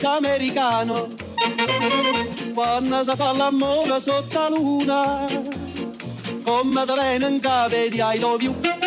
[0.00, 1.08] pizza americano.
[2.54, 5.26] Quando si fa l'amore sotto la luna
[6.42, 8.79] come te vengono in capo di I love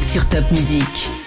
[0.00, 1.21] Sur Top Music.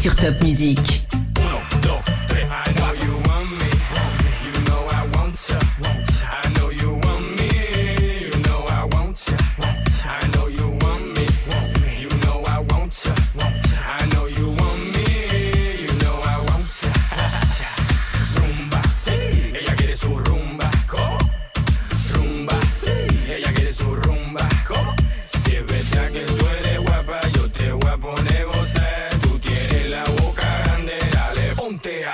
[0.00, 1.01] Sur Top Music.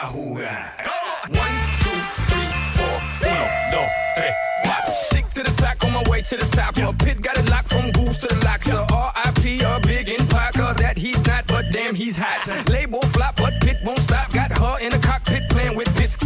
[0.00, 0.20] Yahoo!
[0.20, 1.90] One, two,
[2.30, 4.92] three, four, uno, dos, tres, cuatro.
[4.92, 6.76] Stick to the tack on my way to the top.
[6.76, 6.92] Yeah.
[6.92, 8.68] Pit got it locked from goose to the locks.
[8.68, 8.86] Yeah.
[8.86, 12.46] The RIP, a big in Parker that he's not, but damn, he's hot.
[12.68, 14.32] Label flop, but Pit won't stop.
[14.32, 16.16] Got her in the cockpit playing with bits.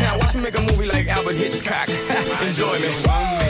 [0.00, 1.86] now watch me make a movie like Alfred Hitchcock.
[2.40, 3.49] Enjoy me.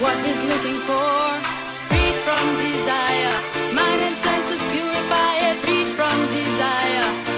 [0.00, 1.38] What is looking for?
[1.86, 3.34] Free from desire,
[3.72, 5.56] mind and senses purify it.
[5.62, 7.33] Free from desire,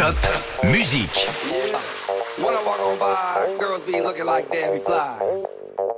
[0.00, 0.14] Top
[0.64, 1.14] musique.
[2.38, 5.44] When I walk on by, girls be looking like Debbie Fly.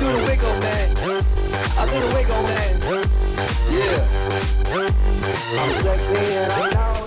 [0.00, 0.88] Do the wiggle, man.
[1.78, 2.70] I do the wiggle, man.
[3.70, 4.20] Yeah.
[5.60, 6.99] I'm sexy and I know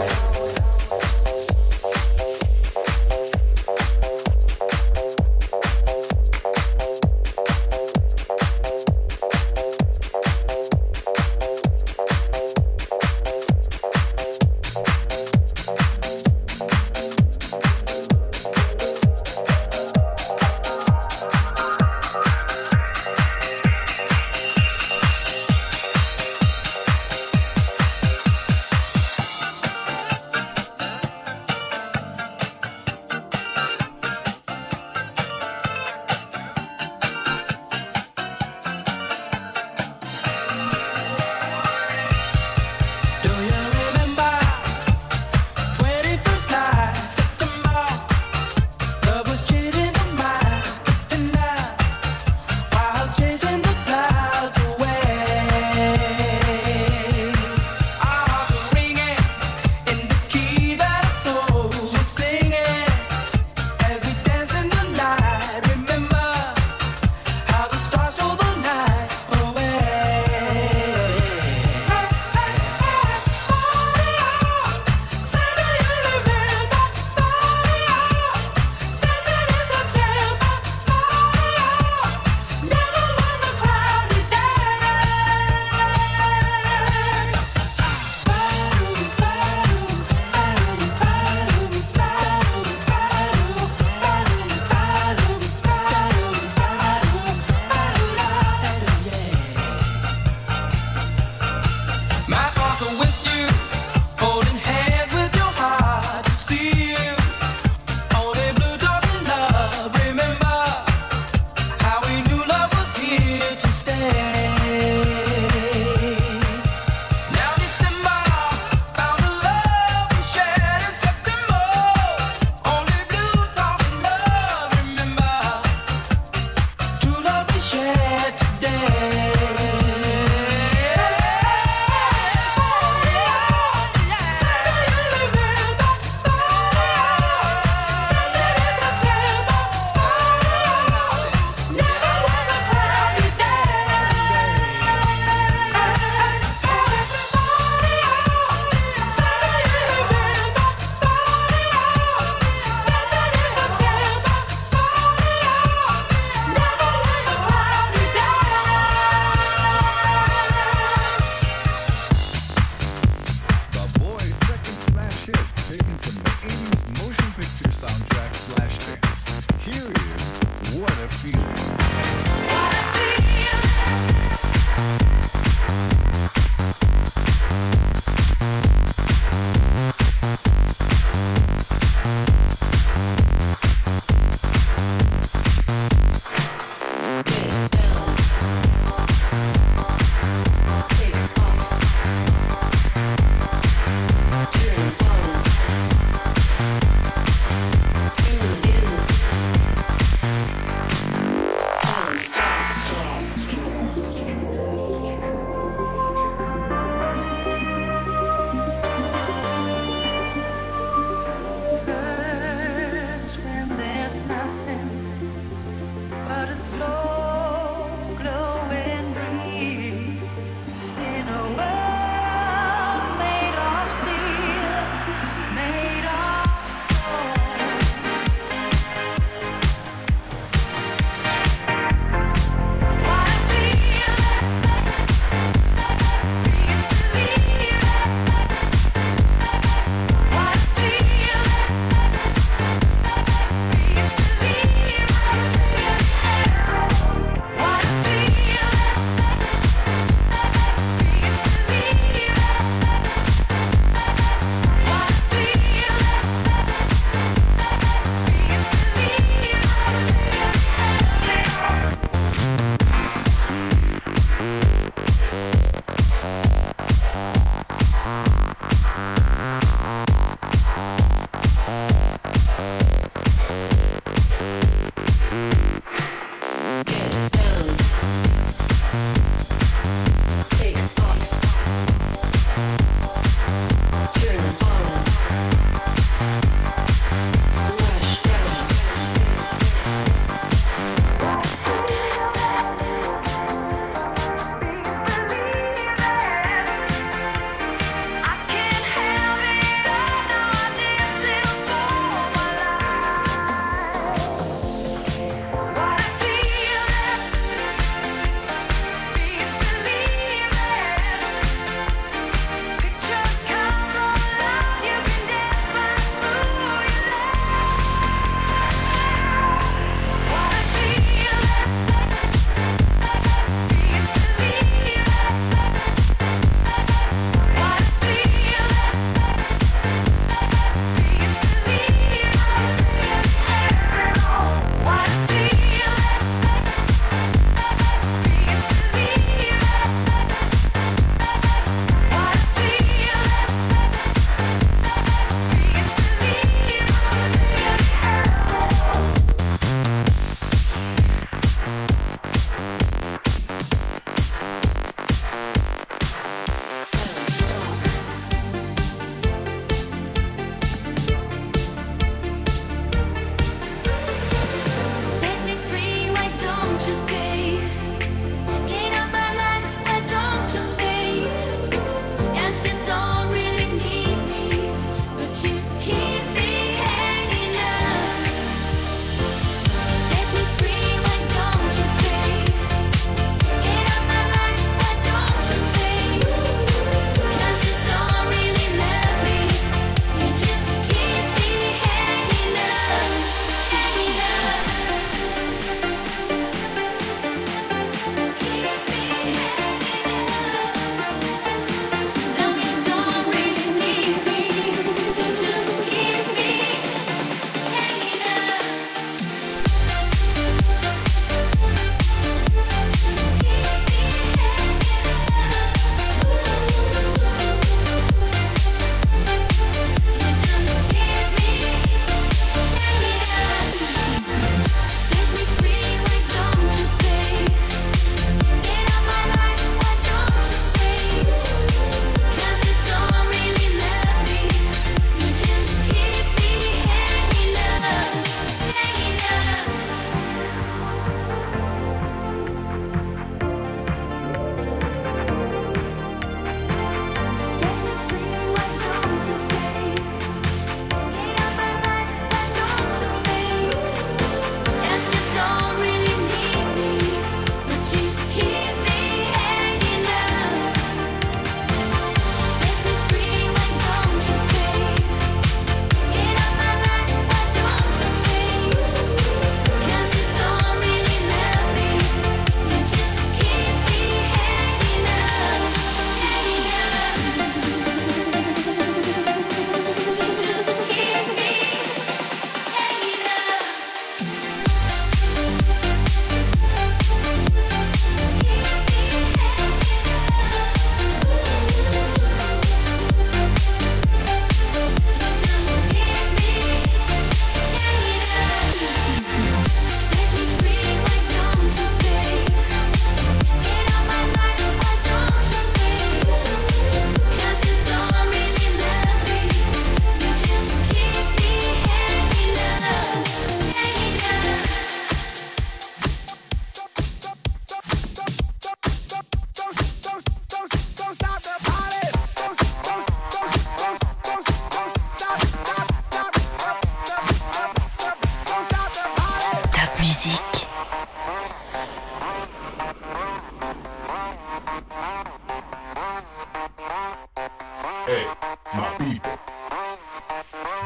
[538.75, 539.37] my people.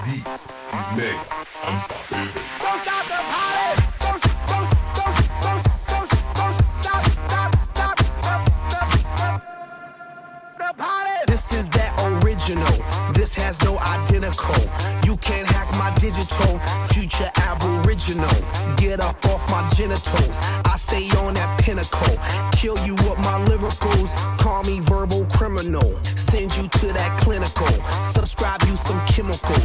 [0.06, 0.52] This is
[0.96, 1.26] Mega
[1.64, 2.28] I'm stopping.
[2.60, 3.88] Don't, stop, the party!
[11.28, 13.14] This is that original.
[13.14, 14.56] This has no identical.
[15.06, 16.60] You can't hack my digital.
[16.90, 18.30] Future aboriginal.
[18.76, 20.40] Get up off my genitals.
[20.66, 22.18] I stay on that pinnacle.
[22.52, 24.14] Kill you with my lyricals.
[24.40, 25.96] Call me verbal criminal.
[26.04, 27.20] Send you to that